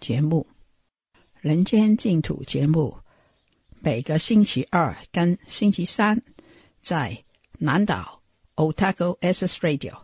[0.00, 0.46] 节目。
[1.48, 2.96] 《人间净土》节目
[3.78, 6.20] 每个星期二跟星期三
[6.80, 7.22] 在
[7.58, 8.20] 南岛
[8.56, 9.96] Otago S Radio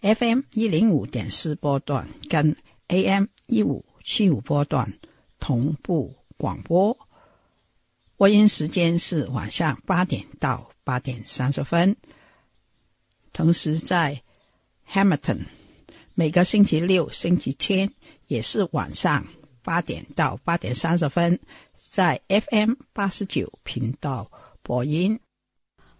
[0.00, 4.92] FM 一零五点四波段跟 AM 一五七五波段
[5.40, 6.96] 同步广播。
[8.16, 11.96] 播音时间是晚上八点到八点三十分。
[13.32, 14.22] 同时在
[14.88, 15.46] Hamilton
[16.14, 17.92] 每个星期六、星期天
[18.30, 19.26] 也是晚上
[19.60, 21.36] 八点到八点三十分，
[21.74, 24.30] 在 FM 八十九频道
[24.62, 25.18] 播音。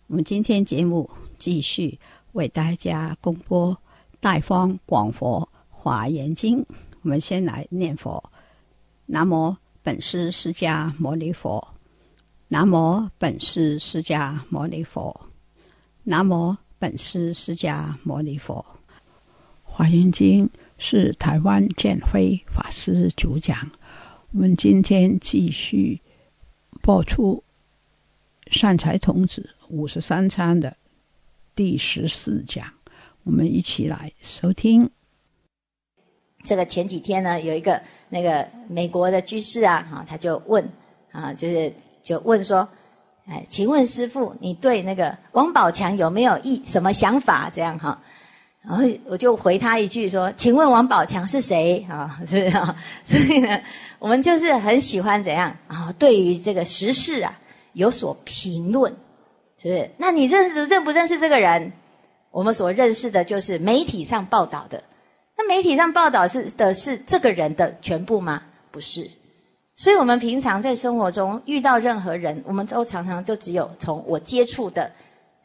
[0.07, 1.99] 我们今天节目继续
[2.31, 3.75] 为大家公播
[4.21, 6.63] 《大方广佛华严经》。
[7.03, 8.23] 我们先来念佛：
[9.07, 11.67] 南无本师释迦牟尼佛，
[12.47, 15.21] 南无本师释迦牟尼佛，
[16.05, 16.57] 南无。
[16.79, 18.65] 本师释迦牟尼佛，
[19.65, 20.47] 《华严经》
[20.83, 23.71] 是台湾建辉法师主讲。
[24.33, 26.01] 我们今天继续
[26.81, 27.45] 播出
[28.51, 30.75] 善财童子五十三餐的
[31.55, 32.67] 第十四讲，
[33.25, 34.89] 我们一起来收听。
[36.45, 40.67] 这个前几天呢，有一个那个美国的居士啊，哈，他就问
[41.13, 41.71] 啊，就是
[42.03, 42.67] 就问说。
[43.27, 47.49] 哎，请问师傅，你对那个王宝强有没有意什么想法？
[47.55, 48.03] 这样哈，
[48.63, 53.61] 然后我就回他一句说：“请问王宝强是谁？”啊，是啊，所以呢，
[53.99, 55.93] 我们就是很喜欢怎样啊？
[55.99, 57.39] 对于这个时事啊
[57.73, 58.93] 有所评论，
[59.57, 59.91] 是不是？
[59.97, 61.73] 那你认识认不认识这个人？
[62.31, 64.83] 我们所认识的就是媒体上报道的。
[65.37, 68.43] 那媒体上报道是的是这个人的全部吗？
[68.71, 69.11] 不是。
[69.75, 74.93] 所以，我们平常在生活中遇到任何人，我们都常常就只有从我接触的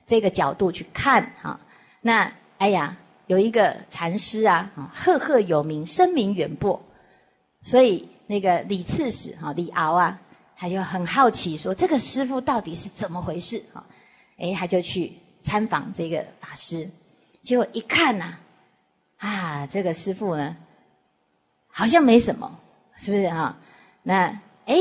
[0.05, 1.57] 这个角度去看哈。
[2.01, 2.95] 那哎呀，
[3.27, 6.81] 有一个禅师啊，赫赫有名，声名远播。
[7.63, 10.19] 所以那个李刺史哈李敖啊，
[10.55, 13.83] 他就很好奇，说这个师傅到底是怎么回事哈？
[14.37, 16.87] 哎，他就去参访这个法师，
[17.41, 18.37] 结果一看呐，
[19.17, 20.55] 啊，这个师傅呢，
[21.67, 22.59] 好像没什么，
[22.97, 23.57] 是不是哈？
[24.03, 24.75] 那哎，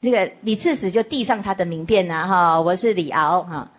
[0.00, 3.70] 这个李刺史就递上他的名片呐，哈，我是李敖哈。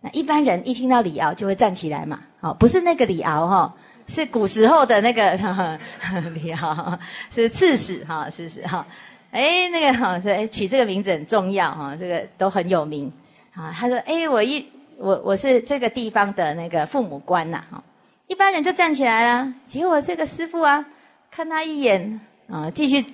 [0.00, 3.74] 那一般人一听到李敖就会站起来嘛，哦，不是那个李敖哈，
[4.06, 5.32] 是古时候的那个
[6.34, 6.98] 李敖，
[7.30, 8.86] 是刺史哈，刺史哈。
[9.30, 13.12] 哎，那个哈，说哎取这个名字很重要哈，这个都很有名
[13.54, 13.74] 啊。
[13.74, 14.66] 他说哎，我一
[14.96, 17.82] 我我是这个地方的那个父母官呐哈。
[18.26, 20.84] 一般人就站起来了，结果这个师傅啊，
[21.30, 23.04] 看他一眼啊，继续。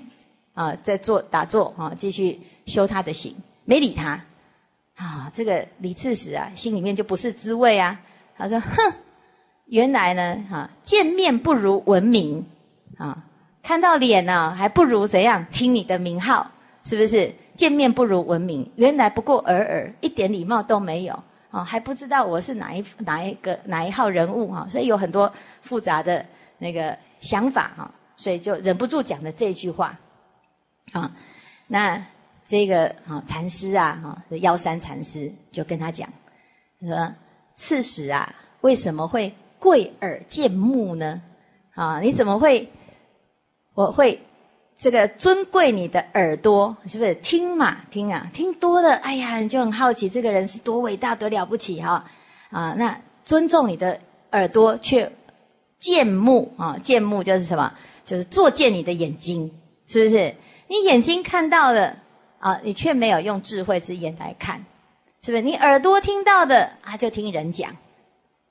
[0.55, 4.11] 啊，在做打坐啊，继续修他的行，没理他。
[4.95, 8.01] 啊，这个李刺史啊，心里面就不是滋味啊。
[8.39, 8.93] 他说：“哼，
[9.67, 12.45] 原来呢，哈，见面不如闻名
[12.99, 13.25] 啊，
[13.63, 16.51] 看到脸呢，还不如怎样听你的名号，
[16.85, 17.33] 是不是？
[17.55, 26.27] 见面不如闻名，原来不过尔尔，一点礼貌都没有啊，还不知道我是哪一哪一个哪一号人物哈，所以有很多复杂的
[26.59, 29.97] 那个想法哈，所以就忍不住讲了这句话。”
[30.93, 31.11] 啊，
[31.69, 32.05] 那
[32.44, 36.09] 这个啊禅师啊，哈，幺山禅师就跟他讲，
[36.81, 37.15] 说
[37.55, 39.33] ：“刺史啊，为什么会
[39.64, 41.22] 贵耳贱目呢？
[41.75, 42.69] 啊，你怎么会，
[43.72, 44.20] 我会
[44.78, 47.14] 这个尊贵你的耳朵，是不是？
[47.14, 52.05] 听嘛，听啊，听多了，哎呀，你就很好奇这个人是多伟大、多了不起哈。
[52.50, 53.99] 啊，那尊重你的
[54.32, 55.11] 耳朵，却
[55.78, 57.72] 贱目啊，贱目就是什么？
[58.05, 59.50] 就是作践你的眼睛，
[59.87, 60.34] 是不是？”
[60.69, 61.96] 你眼睛看到的
[62.38, 64.62] 啊，你却没有用智慧之眼来看，
[65.22, 65.43] 是不是？
[65.43, 67.75] 你耳朵听到的啊，就听人讲，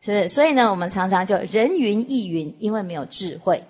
[0.03, 0.27] 是不是？
[0.27, 3.63] 所以呢，我们常常就人云亦云，因为没有智慧。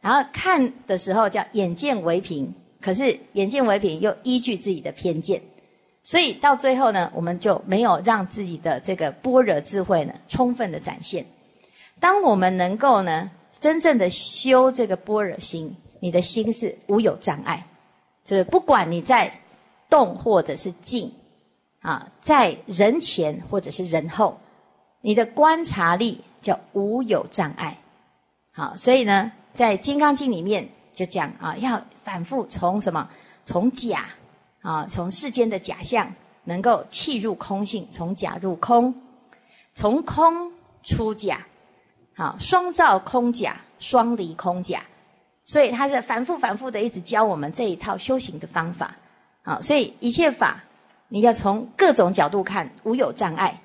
[0.00, 5.42] 然后看的时候叫眼见为凭，可是眼见为凭又依据自己的偏见，
[6.02, 11.24] 所以到最后呢，我们就没有让自己的这个般若智慧呢充分的展现。
[12.00, 13.30] 当我们能够呢
[13.60, 17.64] 真正的修这个般若心，你的心是无有障碍，
[18.24, 19.32] 就是不管你在
[19.88, 21.12] 动或者是静，
[21.80, 24.36] 啊，在人前或者是人后，
[25.02, 27.76] 你的观察力叫无有障碍。
[28.52, 29.30] 好，所以呢。
[29.54, 33.06] 在《金刚经》里面就讲啊，要反复从什么？
[33.44, 34.06] 从假
[34.62, 36.10] 啊，从世间的假象，
[36.44, 38.94] 能够弃入空性，从假入空，
[39.74, 40.50] 从空
[40.84, 41.46] 出假，
[42.16, 44.82] 好，双照空假，双离空假。
[45.44, 48.96] 所以他是反复反复的一直教我们这一套修行的方法。
[49.42, 50.64] 好，所以一切法
[51.08, 53.60] 你要从各种角度看，无有障碍，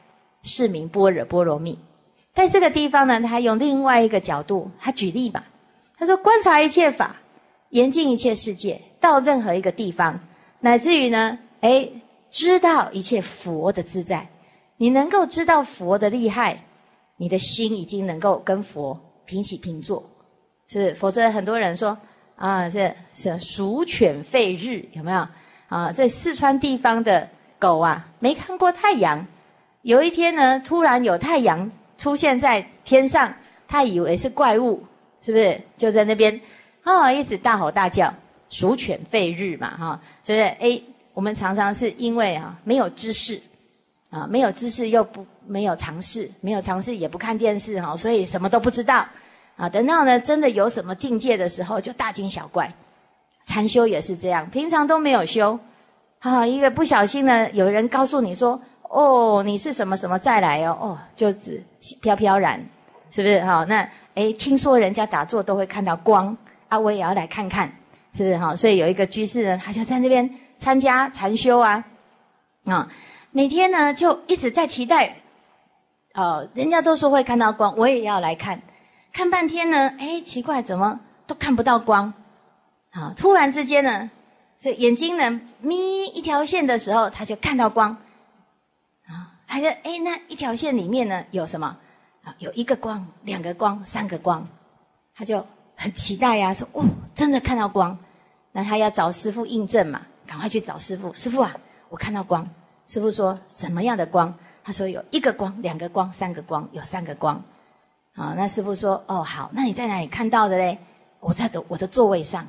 [0.48, 1.78] 是名般若波罗蜜。
[2.34, 5.44] 在这个地方呢，他用另外一个角度，他举例嘛。
[5.98, 7.16] 他说：“观察一切法，
[7.70, 10.20] 严禁一切世界，到任何一个地方，
[10.60, 11.90] 乃至于呢，哎，
[12.30, 14.28] 知道一切佛的自在。
[14.78, 16.64] 你能够知道佛的厉害，
[17.18, 18.96] 你的心已经能够跟佛
[19.26, 20.04] 平起平坐，
[20.68, 20.94] 是是？
[20.94, 21.98] 否则很多人说
[22.36, 25.28] 啊，这是鼠犬吠日，有没有？
[25.68, 27.28] 啊，在四川地方的
[27.58, 29.26] 狗啊，没看过太阳。
[29.88, 33.34] 有一天呢，突然有太阳出现在天上，
[33.70, 34.84] 他以为是怪物。”
[35.20, 36.40] 是不是就在那边
[36.84, 37.12] 啊？
[37.12, 38.14] 一直大吼大叫，
[38.50, 40.02] 鼠犬吠日嘛，哈！
[40.22, 40.82] 所以，哎，
[41.14, 43.42] 我们常常是因为啊，没有知识
[44.10, 49.06] 啊，没有知识又不没有尝试，没有尝试也不看电视哈，所以什么都不知道
[49.56, 49.68] 啊。
[49.68, 52.72] 等到呢，真的有什么境界的时候，就大惊小怪。
[53.46, 55.60] 禅修也是这样，平常都没有修，
[56.20, 61.64] 啊，一个不小心呢，有人告诉你说，哦，你是什么什么再来哦，哦，就只
[62.02, 62.60] 飘飘然，
[63.12, 63.42] 是不是？
[63.44, 63.88] 好，那。
[64.18, 66.36] 哎，听说人家打坐都会看到光，
[66.70, 67.72] 啊，我也要来看看，
[68.16, 68.56] 是不是哈？
[68.56, 71.86] 所以有一个居士呢，他就在那边参加禅修啊，
[72.66, 72.90] 啊，
[73.30, 75.18] 每天呢就一直在期待，
[76.16, 78.60] 哦，人家都说会看到光，我也要来看，
[79.14, 82.12] 看半天呢，哎，奇怪，怎么都看不到光？
[82.90, 84.10] 啊，突然之间呢，
[84.58, 87.96] 这眼睛呢眯一条线的时候，他就看到光，
[89.48, 91.76] 还是哎，那一条线里面呢有什么？
[92.24, 94.46] 啊有一个光，两个光，三个光，
[95.16, 95.44] 他就
[95.76, 96.84] 很期待呀，说：“哦，
[97.16, 97.98] 真的看到光。”
[98.52, 101.14] 那他要找师傅印证嘛，赶快去找师傅。
[101.14, 101.56] 师傅啊，
[101.90, 102.48] 我看到光。
[102.88, 104.34] 师傅说：“怎么样的光？”
[104.64, 107.42] 他说：“有一个光，两个光，三个光，有三个光。”
[108.16, 110.78] 啊，那师傅说：“哦，好，那你在哪里看到的嘞？”
[111.20, 112.46] 我在的我的座位上。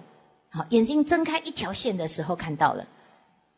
[0.50, 2.84] 好，眼睛睁开一条线的时候看到了，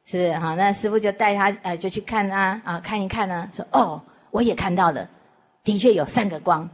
[0.05, 0.33] 是不是？
[0.35, 4.01] 好，那师傅就带他呃，就去看啊啊，看一看呢，说：“哦，
[4.31, 5.07] 我也看到了。”
[5.63, 6.69] 的确有三个光，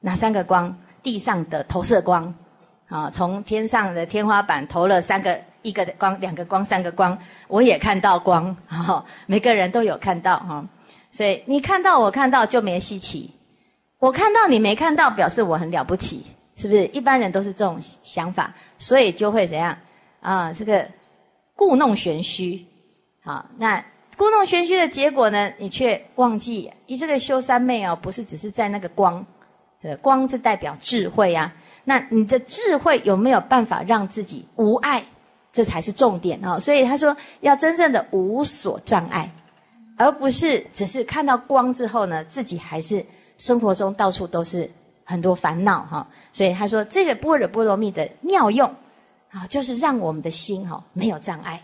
[0.00, 0.76] 哪三个光？
[1.02, 2.32] 地上的投射光，
[2.88, 7.18] 啊，从天上的天花板投了三个，一个光，两个光，三个光，
[7.48, 10.62] 我也看到光，哈，每个人都有看到哈，
[11.10, 13.30] 所以你看到我看到就没稀奇，
[13.98, 16.24] 我看到你没看到，表示我很了不起，
[16.54, 16.84] 是不是？
[16.88, 19.74] 一般人都是这种想法，所以就会怎样
[20.20, 20.52] 啊？
[20.52, 20.86] 这个
[21.60, 22.64] 故弄玄虚，
[23.22, 23.84] 好，那。
[24.16, 25.52] 故弄玄虚的结果呢？
[25.58, 29.22] 你却忘记，你这个修三昧哦，不是只是在那个光，
[29.82, 31.52] 呃光是代表智慧啊。
[31.84, 35.04] 那你的智慧有没有办法让自己无碍？
[35.52, 36.58] 这才是重点哦。
[36.58, 39.30] 所以他说，要真正的无所障碍，
[39.98, 43.04] 而不是只是看到光之后呢，自己还是
[43.36, 44.70] 生活中到处都是
[45.04, 46.08] 很多烦恼哈。
[46.32, 48.74] 所以他说，这个般若波罗蜜的妙用
[49.30, 51.60] 啊，就是让我们的心哈没有障碍。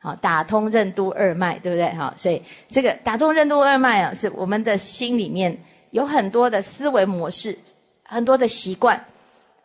[0.00, 1.88] 好，打通任督二脉，对不对？
[1.94, 5.58] 哈，所以这个打通任督二脉啊，是我们的心里面
[5.90, 7.58] 有很多的思维模式，
[8.04, 9.04] 很多的习惯，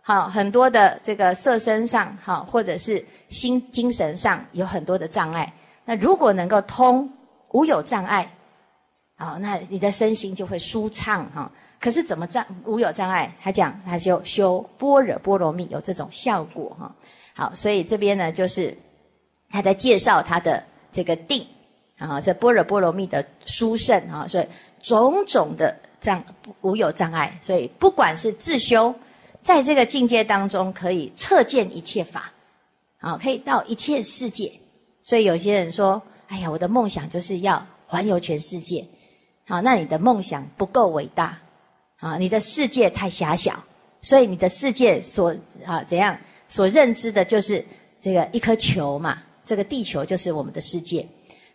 [0.01, 5.53] 好，很多的这个色身上，好，或者是心精神上有很多的障碍。
[5.85, 7.07] 那如果能够通，
[7.51, 8.27] 无有障碍，
[9.15, 11.51] 好，那你的身心就会舒畅哈。
[11.83, 13.35] 可是怎么障无有障碍？
[13.43, 16.95] 他讲他修修般若波罗蜜有这种效果哈。
[17.35, 18.75] 好，所以这边呢就是。
[19.55, 21.45] 他在介绍他的这个定
[21.99, 24.47] 啊，这般若波罗蜜的殊胜啊，所以
[24.81, 26.23] 种种的障
[26.61, 28.95] 无有障碍，所以不管是自修，
[29.43, 32.31] 在这个境界当中可以彻见一切法，
[32.97, 34.51] 啊，可以到一切世界。
[35.03, 38.83] 所以有些人说：“哎呀，我的梦想就是要环游全世界。”
[39.45, 41.37] 好，那你的梦想不够伟大
[42.03, 43.63] 啊，你的世界太狭小，
[44.01, 45.33] 所以你的世界所
[45.65, 46.17] 啊怎样
[46.49, 47.63] 所认知的就是
[48.01, 49.19] 这个一颗球嘛。
[49.45, 51.07] 这个地球就是我们的世界。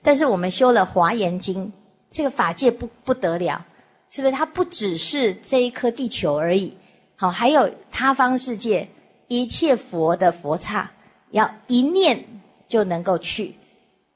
[0.02, 1.66] 但是我们修了《华严经》，
[2.10, 3.62] 这个法界不不得了，
[4.08, 4.32] 是不是？
[4.32, 6.72] 它不只是这一颗地球而已，
[7.16, 8.88] 好，还有他方世界
[9.26, 10.90] 一切佛的佛刹，
[11.32, 12.24] 要一念
[12.66, 13.54] 就能够去。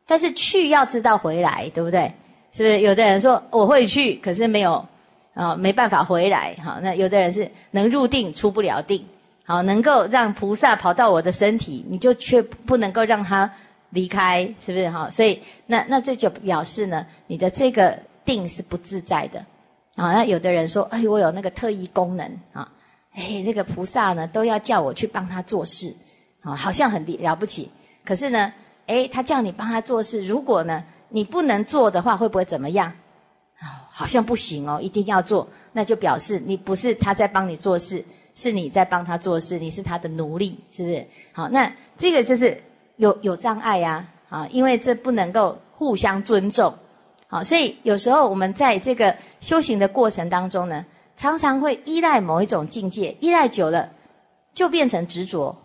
[0.07, 2.13] 但是去要知道回来，对不对？
[2.53, 2.81] 是不是？
[2.81, 4.87] 有的人说我会去，可是没有
[5.35, 6.57] 啊，没办法回来。
[6.65, 9.05] 好，那有的人是能入定出不了定，
[9.45, 13.51] 好，能够让菩萨跑到我的身体，你就却不能够让他。
[13.95, 15.07] 离开是不是哈？
[15.11, 19.39] 所以那那这就表示呢，你的这个定是不自在的
[19.97, 20.15] 啊。
[20.15, 22.67] 那有的人说，哎，我有那个特异功能啊，
[23.13, 25.95] 哎，这个菩萨呢都要叫我去帮他做事
[26.41, 27.71] 啊，好像很了不起。
[28.03, 28.51] 可是呢，
[28.87, 32.91] 哎，他叫你帮他做事，如果呢你不能做的话，会不会怎么样？
[33.91, 38.05] 好像不行哦，一定要做，那就表示你不是他在帮你做事，
[38.35, 41.07] 是你在帮他做事，你是他的奴隶，是不是？
[41.33, 42.63] 好，那这个就是。
[42.97, 46.73] 有有障碍呀，啊，因为这不能够互相尊重，
[47.27, 50.85] 好，所以有时候我们在这个修行的过程当中呢，
[51.17, 53.91] 常常会依赖某一种境界，依赖久了
[54.53, 55.57] 就变成执着，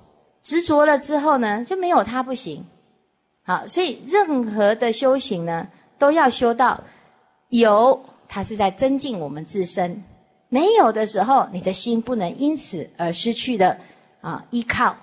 [0.41, 2.65] 执着了之后呢，就没有他不行，
[3.43, 5.67] 好，所以任何的修行呢，
[5.99, 6.81] 都要修到
[7.49, 9.91] 有，它是在增进我们自身；
[10.49, 13.77] 没有的时候，你的心不能因此而失去的
[14.21, 14.95] 啊依靠。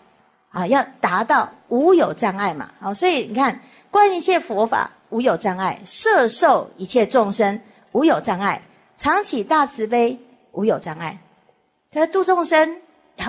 [0.51, 3.61] 啊，要达到无有障碍嘛，好，所以你看，
[3.91, 7.61] 观一切佛法无有障碍，摄受一切众生
[7.91, 8.63] 无有障碍，
[8.97, 10.17] 常起大慈悲
[10.53, 11.19] 无有障碍，
[11.91, 12.77] 他度众生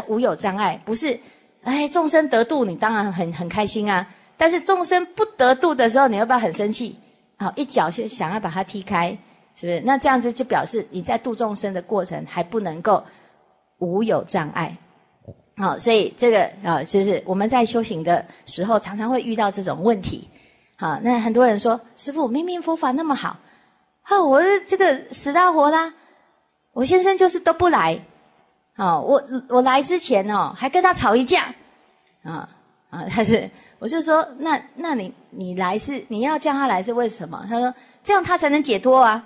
[0.05, 1.19] 无有障碍，不是，
[1.63, 4.07] 哎，众生得度，你当然很很开心啊，
[4.37, 6.95] 但是众生不得度的时候，你要不要很生气？
[7.37, 9.09] 好，一脚就想要把它踢开，
[9.55, 9.81] 是不是？
[9.81, 13.03] 那这样子就表示你在度众生的过程还不能够
[13.79, 14.75] 无有障碍。
[15.57, 20.27] 好，所以这个啊，就是我们在修行的时候，常常会遇到这种问题。
[20.77, 23.37] 好，那很多人说，师傅明明佛法那么好，
[24.01, 25.93] 好，我这个死大活啦，
[26.73, 27.99] 我先生就是都不来。
[28.75, 31.53] 好，我我来之前哦，还跟他吵一架。
[32.23, 32.49] 啊
[32.95, 33.49] 啊， 他是，
[33.79, 37.45] 我就说，那那你你来是你要叫他来是为什么？
[37.49, 37.73] 他说
[38.03, 39.23] 这样他才能解脱啊，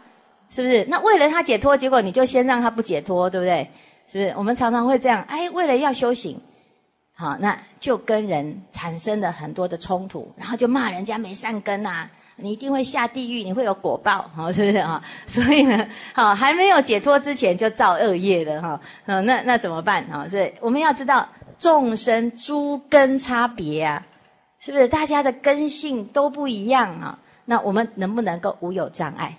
[0.49, 0.83] 是不是？
[0.85, 3.69] 那为了他解脱，结果你就先让他不解脱，对不对？
[4.07, 5.23] 是不是我们常常会这样？
[5.27, 6.41] 哎，为了要修行，
[7.15, 14.99] 好，那就跟人产生了很多的冲突，然后就骂人家没善根呐，你一定会下地狱，你会有果报，好，是不是啊？
[15.27, 20.27] 所以呢，好，还没有解脱之前就造恶业了，哈，嗯，那那怎么办啊？
[20.27, 21.27] 所以我们要知道
[21.59, 24.07] 众生诸根差别啊，
[24.59, 27.19] 是不是大家的根性都不一样啊？
[27.45, 29.37] 那我们能不能够无有障碍？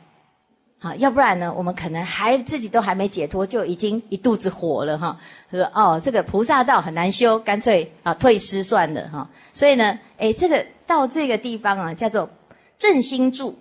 [0.83, 1.53] 好，要不然呢？
[1.53, 5.15] 我们可能还自己都还没解脱，就已经一肚子火了哈。
[5.51, 12.29] 他说：“哦，这个菩萨道很难修，干脆啊退失算了哈。”所以呢，哎，这个到这个地方啊，叫做
[12.79, 13.55] 正心住，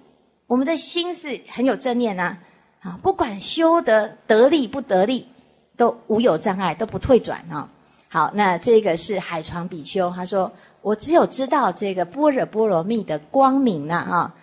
[0.48, 2.38] 我们的心是很有正念呐。
[2.82, 5.28] 啊，不管修得得力不得力，
[5.76, 7.70] 都无有障碍，都不退转啊。
[8.10, 10.52] 好，那这个是海床比丘，他说
[10.82, 14.34] ：“我只有知道这个般若波罗蜜的光明呐，哈，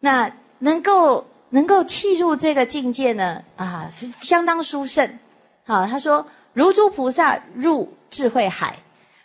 [0.00, 1.24] 那能够。”
[1.54, 3.86] 能够契入这个境界呢，啊，
[4.22, 5.18] 相当殊胜。
[5.66, 8.74] 好，他说如诸菩萨入智慧海。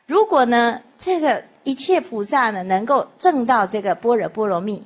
[0.06, 4.86] 如果呢，这个一切菩萨呢，能够证到这个般若波罗蜜，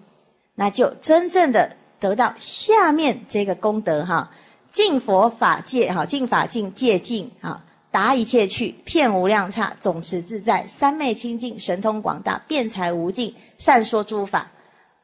[0.54, 4.30] 那就真正的得到下面这个功德哈，
[4.70, 7.60] 净佛法界哈，净法净界净哈，
[7.92, 14.50] 达一切去，遍无量刹，总持自在，三昧清净，神通广大，辩才无尽，善说诸法，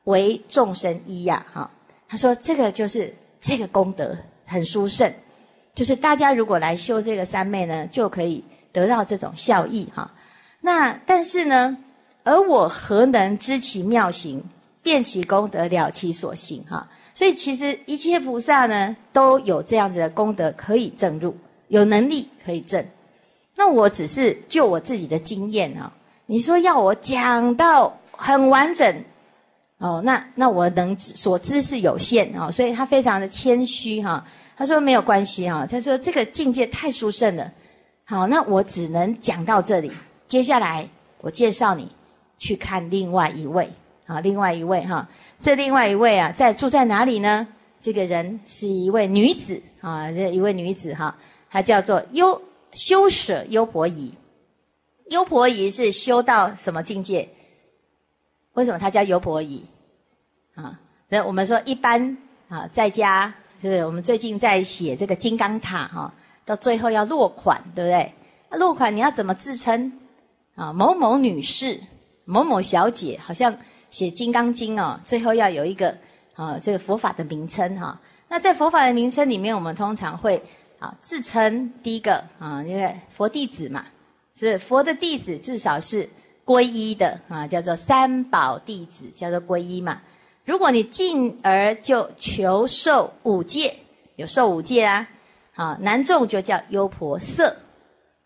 [0.06, 1.70] 为众生依呀哈。
[2.08, 5.14] 他说：“这个就是这个功德很殊胜，
[5.76, 8.42] 就是大家如果来修这个三昧呢，就可以
[8.72, 10.10] 得到这种效益哈。
[10.62, 11.78] 那但是呢，
[12.24, 14.42] 而我何能知其妙行，
[14.82, 16.88] 辨其功德，了其所行哈？
[17.14, 21.36] 所以其实一切菩萨呢，都有这样子的功德可以证入，
[21.68, 22.86] 有能力可以证。
[23.56, 25.92] 那我只是就我自己的经验啊，
[26.26, 28.96] 你说要我讲到很完整。”
[29.80, 34.26] 哦，那那我能所知是有限啊，所以他非常的谦虚哈。
[34.58, 37.52] 他说没有关系哈，他说这个境界太殊胜了。
[38.04, 39.92] 好，那我只能讲到这里。
[40.28, 41.88] 接下来我介绍你
[42.40, 43.72] 去看另外一位
[44.08, 45.08] 啊，另外一位哈。
[45.40, 47.48] 这另外一位啊，在住在哪里呢？
[47.80, 51.16] 这个人是一位女子啊，一位女子哈，
[51.50, 54.14] 它叫做优修舍优婆夷。
[55.10, 57.30] 优婆夷是修到什么境界？
[58.54, 59.66] 为什么它叫优婆夷？
[60.56, 62.18] 啊，那我们说一般
[62.50, 66.14] 啊，在家就是我们最近在写这个金刚塔哈，
[66.44, 68.14] 到最后要落款，对不对？
[68.58, 69.92] 落款你要怎么自称？
[70.56, 71.80] 啊，某某女士，
[72.26, 73.56] 某某小姐，好像
[73.92, 75.96] 写《金刚经》哦，最后要有一个
[76.34, 78.02] 啊这个佛法的名称哈。
[78.28, 80.42] 那在佛法的名称里面，我们通常会
[80.80, 83.86] 好自称第一个啊，因为佛弟子嘛，
[84.36, 86.08] 是佛的弟子，至少是
[86.46, 90.02] 皈依的啊，叫做三宝弟子，叫做皈依嘛。
[90.46, 93.76] 如果你进而就求受五戒，
[94.16, 95.08] 有受五戒啊，
[95.56, 97.56] 啊男众就叫优婆塞，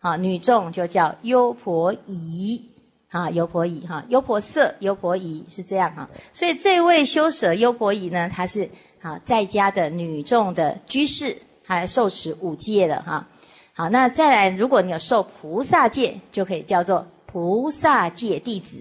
[0.00, 2.70] 啊女众就叫优婆夷，
[3.10, 6.08] 啊优婆夷哈，优婆塞、优婆夷是这样哈。
[6.32, 8.68] 所以这位修舍优婆夷呢，她是。
[9.04, 13.26] 好，在家的女众的居士，还受持五戒的哈。
[13.74, 18.76] 好，那再来，如果你有受菩萨戒，就可以叫做菩萨戒弟子，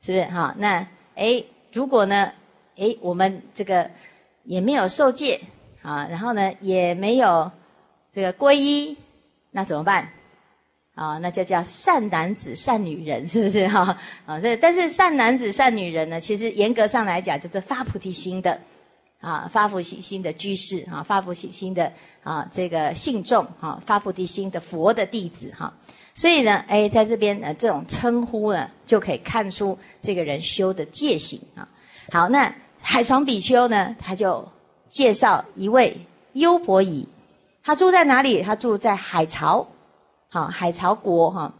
[0.00, 0.54] 是不是哈？
[0.58, 2.32] 那诶，如果呢，
[2.76, 3.90] 诶，我们这个
[4.44, 5.40] 也没有受戒
[5.82, 7.50] 啊，然后呢，也没有
[8.12, 8.96] 这个皈依，
[9.50, 10.08] 那怎么办？
[10.94, 13.98] 啊，那就叫善男子、善女人，是不是哈？
[14.26, 18.60] 啊，这但是善男子、善女人呢，其实严格上来讲，就是发菩提心的。
[19.20, 25.72] 啊，发菩提心的居士啊，发菩提心的啊，这个信众啊，发菩提心的佛的弟子哈，
[26.14, 31.68] 所以呢，哎，在这边呃，这种称呼呢，就可以看出这个人修的戒行啊。
[32.12, 34.46] 好，那海床比丘呢，他就
[34.88, 36.00] 介绍一位
[36.34, 37.08] 优婆夷，
[37.64, 38.40] 他住在哪里？
[38.40, 39.66] 他住在海潮，
[40.28, 41.52] 好，海潮国哈，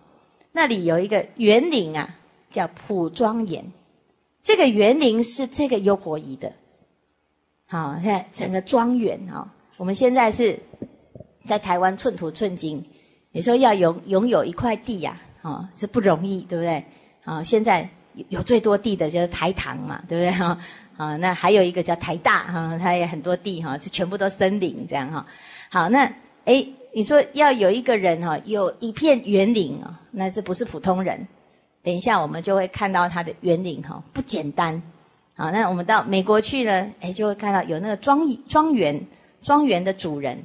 [0.53, 2.09] 那里有一个园林啊，
[2.53, 3.73] 叫普庄严，
[4.45, 6.53] 这个园林是这个优婆夷的。
[7.71, 9.47] 好，现在整个庄园哈，
[9.77, 10.59] 我们现在是
[11.45, 12.83] 在台湾寸土寸金，
[13.31, 16.83] 你说要拥拥有一块地呀，啊，是不容易，对不对？
[17.25, 17.87] 啊，现在
[18.31, 20.31] 有最多地的就是台糖嘛，对不对？
[20.31, 20.59] 哈，
[20.97, 25.27] 啊，那还有一个叫台大哈，它也很多地哈，是全部都森林这样哈。
[25.69, 26.11] 好，那
[26.47, 31.29] 哎，你说要有一个人哈，有一片园林啊，那这不是普通人。
[31.83, 34.83] 等一下我们就会看到他的园林哈，不简单。
[35.41, 39.01] 好，那我们到美国去呢，哎，就会看到有那个庄庄园，
[39.41, 40.37] 庄园的主人，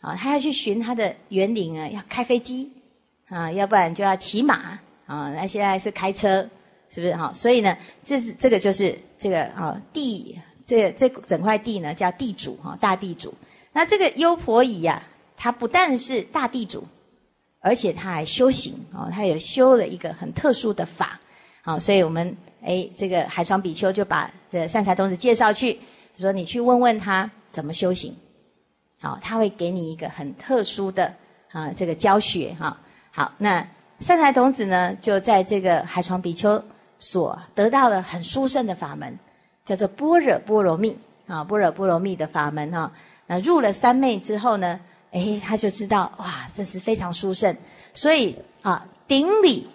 [0.00, 2.70] 啊，他要去寻他的园林啊，要开飞机，
[3.26, 6.48] 啊，要不然就要骑马，啊，那现在是开车，
[6.88, 7.16] 是不是？
[7.16, 13.34] 哈，所以呢，这是这个就是这个啊地，这这整块地呢叫地主哈，大地主。
[13.72, 15.02] 那这个优婆夷呀，
[15.36, 16.84] 他不但是大地主，
[17.58, 21.18] 而且他还修行啊，他也修了一个很特殊的法，
[21.62, 22.36] 好，所以我们。
[22.62, 25.78] 哎，这个海床比丘就把呃善财童子介绍去，
[26.18, 28.14] 说你去问问他怎么修行，
[29.00, 31.14] 好，他会给你一个很特殊的
[31.52, 32.76] 啊这个教学哈。
[33.12, 33.64] 好，那
[34.00, 36.62] 善财童子呢，就在这个海床比丘
[36.98, 39.16] 所得到了很殊胜的法门，
[39.64, 42.90] 叫做般若波罗蜜啊，般若波罗蜜的法门哈。
[43.26, 44.80] 那入了三昧之后呢，
[45.12, 47.56] 哎，他就知道哇，这是非常殊胜，
[47.94, 49.66] 所以啊顶礼。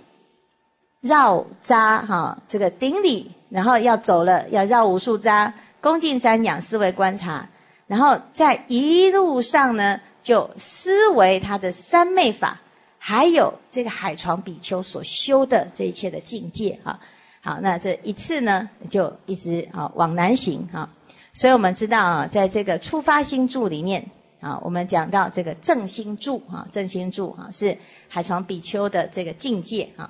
[1.03, 7.45] 绕扎哈，这个顶礼，然后要走了，要绕无数扎，恭敬瞻仰，思维观察，
[7.87, 12.57] 然后在一路上呢，就思维他的三昧法，
[12.97, 16.97] 还有这个海床比丘所修的这一切的境界哈。
[17.41, 20.89] 好，那这一次呢，就一直啊往南行哈。
[21.33, 24.01] 所以我们知道啊，在这个出发心住里面
[24.39, 30.09] 啊，我们讲到这个正心住啊，正心住啊，是海床比丘的这个境界啊。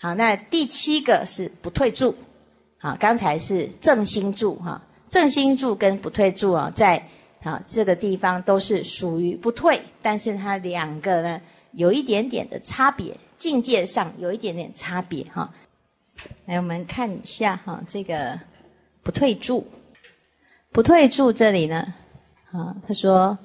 [0.00, 2.14] 好，那第七个是不退住，
[2.78, 4.80] 好，刚才是正心住哈，
[5.10, 7.04] 正心住跟不退住啊，在
[7.42, 11.40] 啊这个地方都是属于不退，但是它两个呢
[11.72, 15.52] 有一点点的差别，境界上有一点点差别哈。
[16.46, 18.38] 来，我们看一下哈，这个
[19.02, 19.66] 不退住，
[20.70, 21.92] 不退住这里呢，
[22.52, 23.36] 啊，他说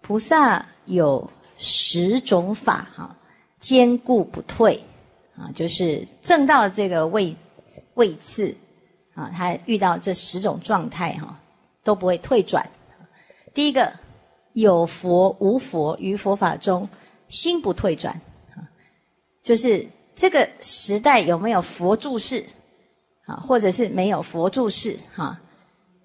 [0.00, 3.14] 菩萨有十种法哈，
[3.60, 4.82] 坚固不退。
[5.38, 7.34] 啊，就是正到这个位
[7.94, 8.52] 位次，
[9.14, 11.38] 啊，他遇到这十种状态哈，
[11.84, 12.68] 都不会退转。
[13.54, 13.92] 第一个，
[14.54, 16.88] 有佛无佛于佛法中，
[17.28, 18.12] 心不退转，
[18.54, 18.66] 啊，
[19.42, 22.44] 就是这个时代有没有佛住世，
[23.26, 25.38] 啊，或者是没有佛住世，哈，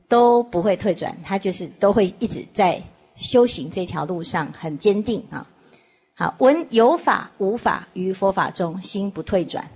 [0.07, 2.81] 都不会退转，他就是都会一直在
[3.15, 5.47] 修行这条路上很坚定啊。
[6.15, 9.67] 好，闻有法无法于佛法中心不退转。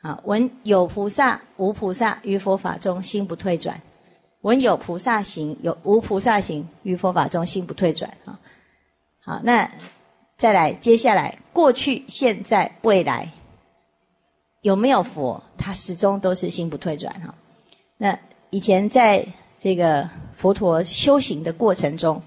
[0.00, 3.78] 好，闻有菩萨无菩萨于佛法中心不退转。
[4.40, 8.10] 闻有菩萨行有无菩萨行于佛法中心不退转。
[8.24, 8.40] 啊，
[9.22, 9.70] 好，那
[10.38, 13.30] 再来，接下来过去、现在、未来
[14.62, 15.42] 有没有佛？
[15.58, 17.12] 他始终都是心不退转。
[17.20, 17.34] 哈，
[17.98, 19.26] 那以前在
[19.58, 22.22] 这个佛陀修行的过程中。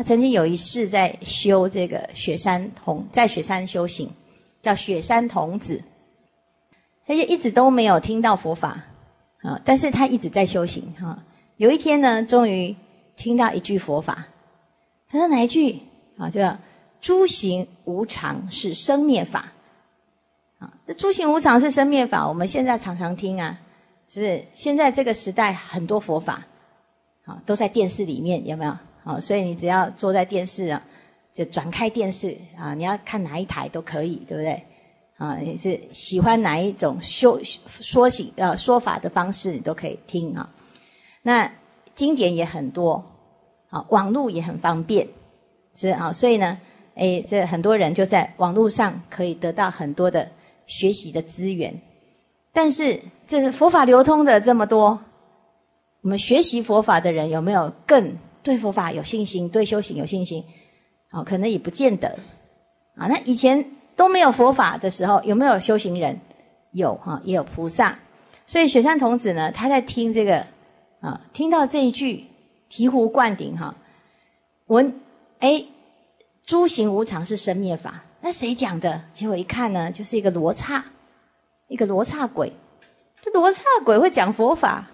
[0.00, 4.10] 他曾经有一世在修这个雪山童，在雪山修行，
[4.62, 5.78] 叫雪山童子。
[7.06, 8.82] 他就一直都没有听到佛法
[9.42, 11.22] 啊，但是他一直在修行哈。
[11.58, 12.74] 有一天呢，终于
[13.14, 14.26] 听到一句佛法，
[15.06, 15.78] 他说哪一句
[16.16, 16.30] 啊？
[16.30, 16.40] 就
[17.02, 19.52] 诸行无常是生灭法
[20.58, 20.72] 啊。
[20.86, 23.60] 这诸行无常是生灭法，我们现在常常听啊，
[24.08, 24.46] 是不是？
[24.54, 26.42] 现在这个时代很多佛法
[27.26, 28.74] 啊，都在电视里面，有没有？
[29.10, 30.80] 好，所以你只要坐在电视啊。
[31.32, 34.62] 就转开电视啊，你要看哪一台都可以，对不对？
[35.16, 40.50] 啊，你是喜欢哪一种修说行呃说法的方式，你都可以听啊。
[41.22, 41.50] 那
[41.94, 43.02] 经典也很多，
[43.68, 45.06] 啊，网络也很方便，
[45.74, 46.58] 是啊，所以呢，
[46.96, 50.28] 哎，这很多人就在网络上可以得到很多的
[50.66, 51.80] 学习的资源。
[52.52, 55.00] 但是，这是佛法流通的这么多，
[56.00, 60.44] 我们学习佛法的人有没有更对佛法有信心，对修行有信心？
[61.10, 62.08] 哦，可能也不见得，
[62.96, 63.64] 啊，那以前
[63.96, 66.20] 都没有佛法的时候，有没有修行人？
[66.70, 67.98] 有哈，也有菩萨。
[68.46, 70.46] 所以雪山童子呢，他在听这个，
[71.00, 72.24] 啊，听到这一句
[72.70, 73.74] 醍醐灌顶哈，
[74.66, 75.00] 闻，
[75.40, 75.64] 哎，
[76.46, 79.02] 诸行无常是生灭法，那谁讲的？
[79.12, 80.84] 结果一看呢，就是一个罗刹，
[81.66, 82.52] 一个罗刹鬼。
[83.20, 84.86] 这罗刹鬼会讲佛法，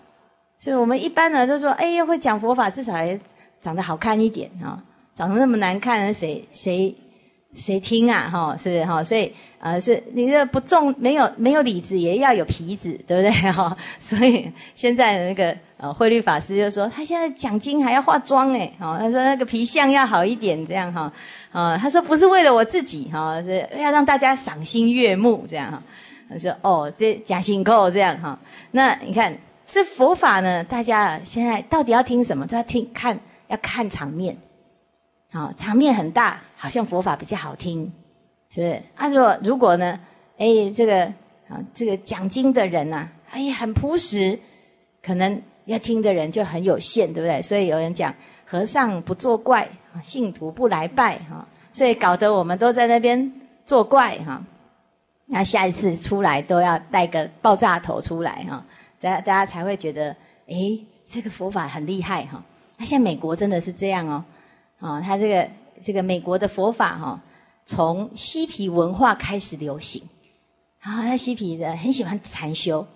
[0.59, 3.20] 所以我们一般呢都说，哎呀，会讲佛法，至少还
[3.60, 4.82] 长得好看一点啊。
[5.14, 6.94] 长得那么难看，谁谁
[7.54, 8.28] 谁听啊？
[8.30, 9.02] 哈，是不是哈？
[9.02, 13.74] 所以呃，是你这不重没有没有李子，也要有皮子，对不对哈？
[13.98, 21.10] 所以现在那个呃慧律法师就说，他现在讲经还要化妆哎，哦，他说那个皮相要好一点，这样哈，
[21.50, 25.82] 啊，他说不是为了我自己哈，是要让大家赏心悦目这样哈。
[26.28, 28.38] 他说哦，这假心扣这样哈。
[28.72, 29.34] 那你看
[29.70, 32.46] 这佛法呢，大家现在到底要听什么？
[32.46, 34.37] 就要听看要看场面。
[35.32, 37.92] 啊，场面很大，好像佛法比较好听，
[38.48, 38.82] 是不是？
[38.94, 39.98] 他说如果呢，
[40.38, 41.04] 哎，这个
[41.48, 44.38] 啊，这个讲经的人呐，哎，很朴实，
[45.02, 47.42] 可能要听的人就很有限，对不对？
[47.42, 48.14] 所以有人讲
[48.46, 49.68] 和尚不作怪，
[50.02, 53.32] 信徒不来拜，哈，所以搞得我们都在那边
[53.66, 54.42] 作怪，哈。
[55.26, 58.64] 那下一次出来都要带个爆炸头出来，哈，
[59.00, 62.42] 大家大家才会觉得，哎，这个佛法很厉害，哈。
[62.76, 64.24] 那现在美国真的是这样哦。
[64.78, 65.48] 啊，他这个
[65.82, 67.18] 这个美国的佛法哈，
[67.64, 70.02] 从嬉皮文化开始流行，
[70.82, 72.86] 啊，他嬉皮的很喜欢禅修，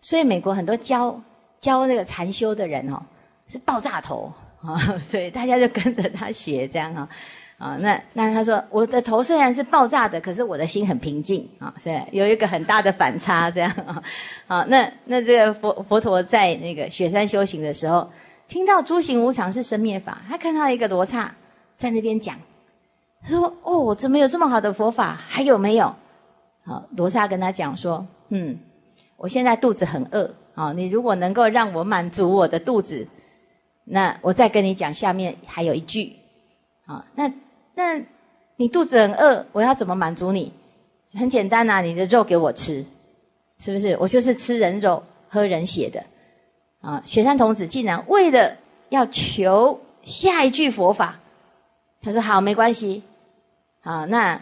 [0.00, 1.20] 所以美国很多教
[1.60, 3.02] 教那个禅修的人哦，
[3.46, 7.06] 是爆炸头啊， 所以大家就跟着他学这样哈，
[7.58, 14.02] 啊，那那他说我的头虽然是爆炸的，可是我的心很平静啊，所以有一个很大的反差这样啊，
[14.46, 18.10] 好， 那那这个佛佛陀在那个雪山修行的时候。
[18.48, 21.34] 听到诸行无常是生灭法，他看到一个罗刹
[21.76, 22.38] 在那边讲，
[23.22, 25.18] 他说：“哦，怎么有这么好的佛法？
[25.26, 25.94] 还有没有？”
[26.64, 28.58] 好，罗刹跟他讲说：“嗯，
[29.16, 33.06] 我现在肚子很饿，好，你如果能够让我满足我的肚子，
[33.84, 36.12] 那我再跟你讲下面还有一句，
[36.86, 37.32] 好，那
[37.74, 38.00] 那
[38.56, 40.52] 你肚子很饿，我要怎么满足你？
[41.14, 42.84] 很简单呐，你的肉给我吃，
[43.58, 43.96] 是不是？
[44.00, 46.02] 我就是吃人肉、喝人血的。”
[46.80, 48.56] 啊，雪山童子竟然为了
[48.90, 51.18] 要求下一句佛法，
[52.00, 53.02] 他说：“好，没关系，
[53.82, 54.40] 啊，那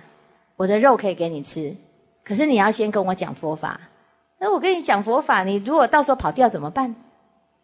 [0.57, 1.75] 我的肉可以给你吃，
[2.23, 3.81] 可是你要先跟我讲佛法。
[4.38, 6.94] 那我跟你讲佛法，你如果到时候跑掉怎么办？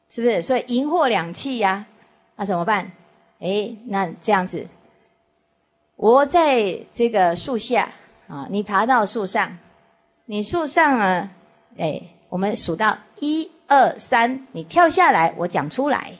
[0.08, 0.40] 是不是？
[0.40, 1.84] 所以银货两讫呀，
[2.36, 2.90] 那怎么办？
[3.40, 4.66] 哎，那这样子，
[5.96, 7.92] 我在这个树下
[8.28, 9.58] 啊，你爬到树上，
[10.24, 11.30] 你树上啊，
[11.76, 16.12] 哎，我们数到一。”二三，你跳下来，我讲出来，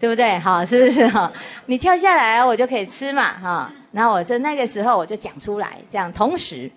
[0.00, 0.38] 对不对？
[0.38, 1.30] 好，是不是哈？
[1.66, 3.70] 你跳下来，我就可以吃嘛，哈。
[3.92, 6.70] 然后我在那个时候我就讲出来，这样同时，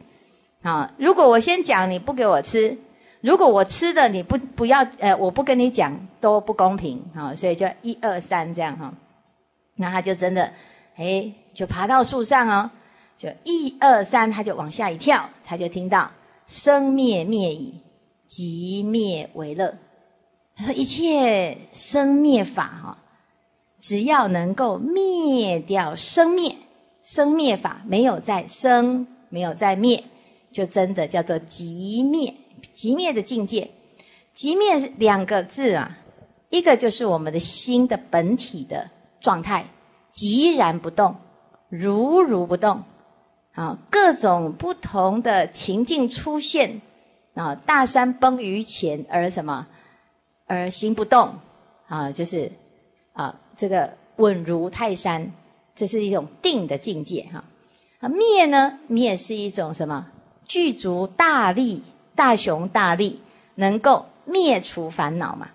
[0.64, 2.76] 啊，如果我先讲，你不给我吃；
[3.22, 7.34] 如果我吃的你不不要，呃，我不跟你讲，都不公平，哈。
[7.34, 8.94] 所以就一二三这样哈。
[9.78, 10.52] 那他就真的，
[10.98, 12.70] 哎，就爬到树上哦，
[13.16, 16.12] 就一二三，他就往下一跳，他就听到
[16.48, 17.82] 生灭灭已，
[18.28, 19.74] 即灭为乐。
[20.64, 22.98] 说一切生灭法哈，
[23.80, 26.56] 只要能够灭掉生灭，
[27.02, 30.04] 生灭法没有在生，没有在灭，
[30.52, 32.34] 就真的叫做极灭。
[32.74, 33.70] 极灭的境界，
[34.34, 35.98] 极灭两个字啊，
[36.50, 38.88] 一个就是我们的心的本体的
[39.20, 39.66] 状态，
[40.12, 41.16] 寂然不动，
[41.70, 42.84] 如如不动。
[43.54, 46.82] 啊，各种不同的情境出现
[47.34, 49.68] 啊，大山崩于前而什么？
[50.52, 51.34] 而心不动，
[51.88, 52.52] 啊，就是
[53.14, 55.32] 啊，这个稳如泰山，
[55.74, 57.42] 这是一种定的境界哈。
[58.02, 60.06] 啊，灭呢，灭是一种什么？
[60.46, 61.82] 具足大力
[62.16, 63.22] 大雄大力，
[63.56, 65.48] 能够灭除烦恼嘛。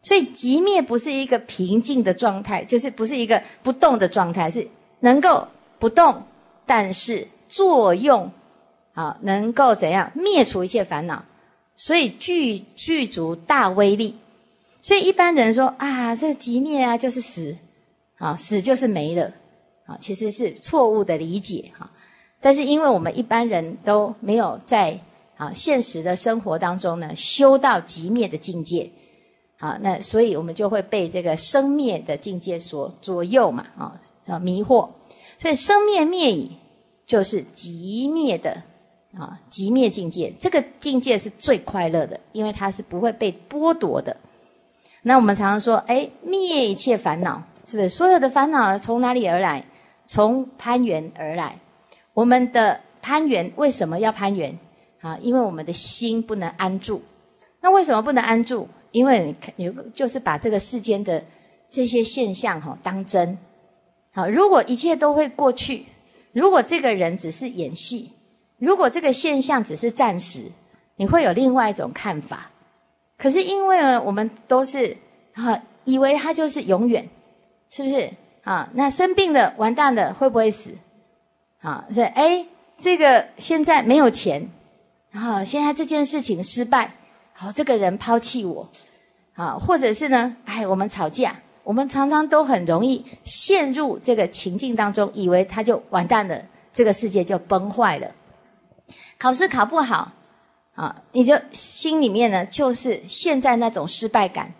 [0.00, 4.66] 所以极灭不是一个平静的状态，就是不是一个不动的状态，是
[5.00, 5.46] 能够
[5.78, 6.22] 不动，
[6.64, 8.32] 但是作用
[8.94, 11.22] 啊，能够怎样灭除一切烦恼，
[11.76, 14.16] 所以具具足大威力。
[14.88, 17.54] 所以一般人说啊，这极灭啊，就是死
[18.16, 19.30] 啊，死就是没了
[19.84, 21.90] 啊，其实是错误的理解哈。
[22.40, 24.98] 但是因为我们一般人都没有在
[25.36, 28.90] 啊现实的生活当中呢修到极灭的境界。
[29.58, 34.88] 好，那所以我们就会被这个生灭的境界所左右嘛，啊，啊迷惑。
[35.38, 36.56] 所以生灭灭已，
[37.04, 38.62] 就是极灭的
[39.18, 40.32] 啊，极灭境界。
[40.40, 44.16] 这个境界是最快乐的，因为它是不会被剥夺的。
[45.02, 47.88] 那我们常常说，哎，灭一切烦恼，是不是？
[47.88, 49.64] 所有的烦恼从哪里而来？
[50.04, 51.56] 从攀缘而来。
[52.14, 54.58] 我们的攀缘为什么要攀缘？
[55.00, 57.02] 啊，因为我们的心不能安住。
[57.60, 58.68] 那为什么不能安住？
[58.90, 61.22] 因为有就是把这个世间的
[61.68, 63.36] 这些现象哈当真，
[64.14, 65.84] 好，如果一切都会过去，
[66.32, 68.10] 如果这个人只是演戏，
[68.58, 70.50] 如果这个现象只是暂时，
[70.96, 72.50] 你会有另外一种看法。
[73.18, 74.96] 可是因为呢，我们都是
[75.34, 77.06] 哈以为他就是永远，
[77.68, 78.10] 是不是
[78.44, 78.70] 啊？
[78.72, 80.72] 那生病了完蛋了会不会死？
[81.60, 82.46] 啊，是哎，
[82.78, 84.48] 这个现在没有钱，
[85.10, 86.94] 然后现在这件事情失败。
[87.32, 88.68] 好，这个人抛弃我，
[89.34, 90.36] 啊，或者是呢？
[90.44, 96.40] 哎，我们吵架，我们常常都很容易陷入这个情境当中，以为他就完蛋了，
[96.72, 98.08] 这个世界就崩坏了。
[99.18, 100.12] 考试考不好，
[100.78, 104.54] 啊，你就心里面呢，就是现在那种失败感，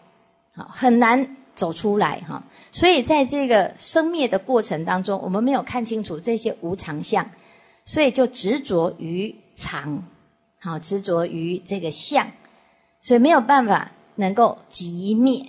[0.56, 2.42] 啊，很难走出来哈。
[2.72, 7.30] 所以在这个生灭的过程当中，我们没有看清楚这些无常相，
[7.84, 10.02] 所以就执着于常，
[10.58, 12.26] 好，执着于这个相。
[13.00, 15.40] 所以没有办法能够极灭，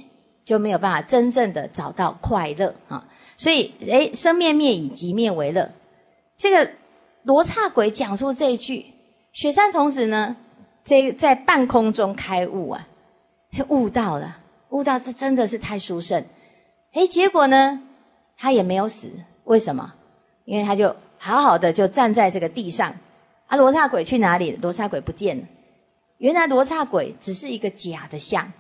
[0.45, 3.03] 就没有办法真正的找到快乐啊！
[3.37, 5.71] 所以，诶，生灭灭以极灭为乐。
[6.37, 6.71] 这个
[7.23, 8.85] 罗刹鬼讲出这一句，
[9.33, 10.35] 雪山童子呢，
[10.89, 12.87] 这在半空中开悟啊，
[13.67, 16.25] 悟到了，悟到这真的是太殊胜。
[16.93, 17.79] 诶，结果呢，
[18.35, 19.07] 他也没有死，
[19.43, 19.93] 为什么？
[20.45, 22.91] 因为他就好好的就站在这个地上，
[23.45, 24.57] 啊，罗刹鬼去哪里？
[24.63, 25.43] 罗刹鬼不见了。
[26.17, 28.51] 原来罗刹鬼只是一个假的像，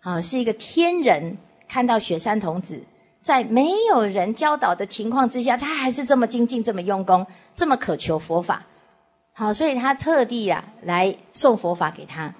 [0.00, 1.38] 啊，是一个天人
[1.68, 2.82] 看到雪山童子
[3.22, 8.66] 在没有人教导的情况之下，他还是这么精进、这么用功、这么渴求佛法，
[9.34, 12.34] 好，所以他特地呀来送佛法给他，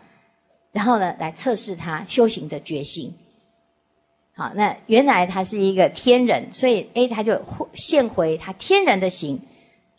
[0.73, 3.15] 然后呢来测试他修行的决心。
[4.35, 7.41] 好，那原来他是一个天人，所以 A 他就
[7.75, 9.41] 现回他天人的形。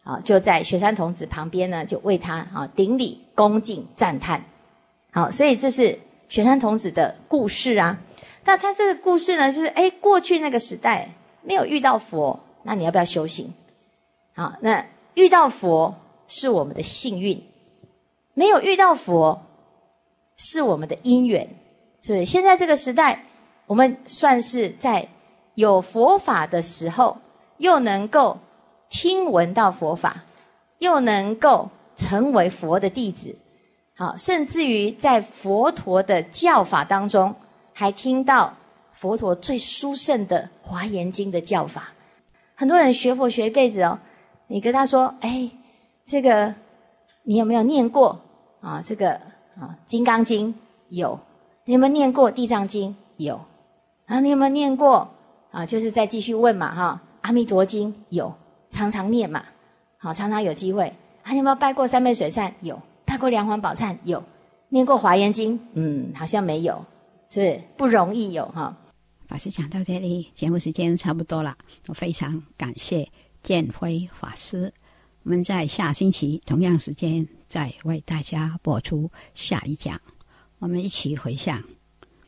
[0.04, 4.46] 啊，就在雪山童子旁边呢，就为他啊顶礼、恭敬、赞叹。
[5.12, 5.98] 好，所以这是
[6.30, 7.98] 雪山童子的故事啊。
[8.44, 11.10] 那他这个故事呢，就是哎，过去那个时代
[11.42, 13.52] 没有遇到佛，那你要不要修行？
[14.36, 15.96] 好，那遇到佛
[16.28, 17.44] 是我们的幸运，
[18.34, 19.42] 没有遇到佛
[20.38, 21.48] 是我们的因缘。
[22.02, 23.26] 所以现在这个时代，
[23.68, 25.08] 我们算是在
[25.56, 27.18] 有佛法的时候，
[27.58, 28.38] 又能够。
[28.88, 30.24] 听闻到佛法，
[30.78, 33.36] 又能够成为佛的弟子，
[33.96, 37.36] 好，甚至于在佛陀的教法当中，
[37.74, 38.56] 还听到
[38.94, 41.92] 佛陀最殊胜的《华严经》的教法。
[42.54, 44.00] 很多人学佛学一辈子哦，
[44.48, 45.50] 你跟他说：“哎，
[46.06, 46.54] 这个
[47.24, 48.22] 你有没有念过
[48.62, 48.82] 啊？
[48.82, 49.14] 这个
[49.60, 50.54] 啊，《金刚经》
[50.90, 51.20] 有，
[51.66, 53.42] 你有没有念过《地藏经》有？
[54.06, 55.10] 啊，你有没有念过
[55.52, 55.66] 啊？
[55.66, 58.34] 就是再继续问嘛，哈，《阿弥陀经》有。”
[58.72, 59.42] 常常念嘛，
[59.98, 60.94] 好，常常有机会。
[61.24, 62.52] 啊，你有没有拜过三昧水忏？
[62.60, 62.82] 有。
[63.06, 63.96] 拜过梁皇宝忏？
[64.04, 64.22] 有。
[64.68, 65.58] 念过华严经？
[65.74, 66.84] 嗯，好像没有，
[67.30, 67.62] 是不是？
[67.78, 68.76] 不容易有哈。
[69.30, 71.56] 法师讲到这里，节目时间差不多了。
[71.88, 73.10] 我非常感谢
[73.42, 74.74] 建辉法师。
[75.26, 80.00] 我们在下星期同样时间再为大家播出下一讲。
[80.60, 81.62] 我们一起回向：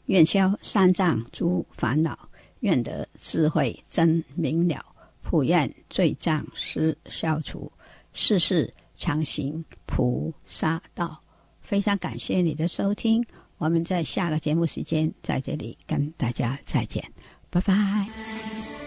[0.08, 2.18] 愿消三障诸烦恼，
[2.62, 4.84] 愿得智慧真明了。
[5.22, 7.72] 普愿罪障失消除，
[8.14, 11.22] 世世常行菩萨道。
[11.62, 13.24] 非常感谢你的收听，
[13.60, 17.04] 我们在下个节目时间在这里跟大家再见，
[17.52, 18.87] 拜拜。